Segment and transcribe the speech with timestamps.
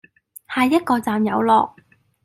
[0.47, 1.75] 下一個站有落